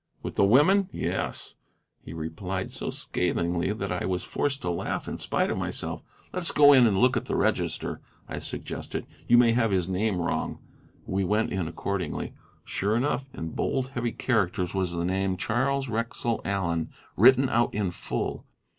[0.23, 0.89] "With the women?
[0.91, 1.53] yes,"
[2.01, 6.01] he replied, so scathingly that I was forced to laugh in spite of myself.
[6.33, 9.05] "Let us go in and look at the register," I suggested.
[9.27, 10.57] "You may have his name wrong."
[11.05, 12.33] We went in accordingly.
[12.65, 17.91] Sure enough, in bold, heavy characters, was the name Charles Wrexell Allen written out in
[17.91, 18.47] full.